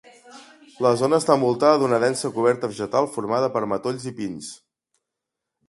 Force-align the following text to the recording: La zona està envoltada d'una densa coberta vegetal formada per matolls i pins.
La 0.85 0.93
zona 1.01 1.19
està 1.23 1.35
envoltada 1.39 1.75
d'una 1.83 1.99
densa 2.05 2.33
coberta 2.39 2.71
vegetal 2.73 3.11
formada 3.19 3.53
per 3.59 3.63
matolls 3.75 4.11
i 4.13 4.17
pins. 4.23 4.51